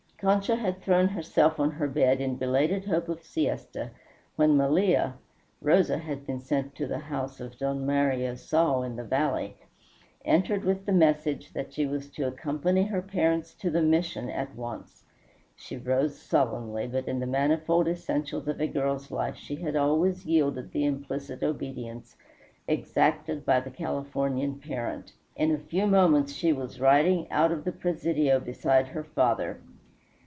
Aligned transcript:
Concha 0.23 0.55
had 0.55 0.79
thrown 0.83 1.07
herself 1.07 1.59
on 1.59 1.71
her 1.71 1.87
bed 1.87 2.21
in 2.21 2.35
belated 2.35 2.85
hope 2.85 3.09
of 3.09 3.23
siesta, 3.23 3.89
when 4.35 4.55
Malia 4.55 5.15
(Rosa 5.63 5.97
had 5.97 6.27
been 6.27 6.39
sent 6.39 6.75
to 6.75 6.85
the 6.85 6.99
house 6.99 7.39
of 7.39 7.57
Don 7.57 7.87
Mario 7.87 8.35
Sal 8.35 8.83
in 8.83 8.97
the 8.97 9.03
valley) 9.03 9.57
entered 10.23 10.63
with 10.63 10.85
the 10.85 10.91
message 10.91 11.53
that 11.53 11.73
she 11.73 11.87
was 11.87 12.07
to 12.11 12.27
accompany 12.27 12.83
her 12.83 13.01
parents 13.01 13.55
to 13.55 13.71
the 13.71 13.81
Mission 13.81 14.29
at 14.29 14.55
once. 14.55 15.05
She 15.55 15.75
rose 15.75 16.19
sullenly, 16.19 16.85
but 16.85 17.07
in 17.07 17.19
the 17.19 17.25
manifold 17.25 17.87
essentials 17.87 18.47
of 18.47 18.61
a 18.61 18.67
girl's 18.67 19.09
life 19.09 19.35
she 19.37 19.55
had 19.55 19.75
always 19.75 20.27
yielded 20.27 20.71
the 20.71 20.85
implicit 20.85 21.41
obedience 21.41 22.15
exacted 22.67 23.43
by 23.43 23.59
the 23.59 23.71
Californian 23.71 24.59
parent. 24.59 25.13
In 25.35 25.49
a 25.49 25.57
few 25.57 25.87
moments 25.87 26.31
she 26.33 26.53
was 26.53 26.79
riding 26.79 27.25
out 27.31 27.51
of 27.51 27.63
the 27.63 27.71
Presidio 27.71 28.39
beside 28.39 28.89
her 28.89 29.03
father. 29.03 29.59